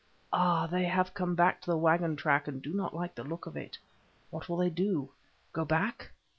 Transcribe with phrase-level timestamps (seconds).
[0.33, 3.55] Ah, they have come to the waggon track and do not like the look of
[3.55, 3.77] it.
[4.31, 6.11] What will they do?—go back?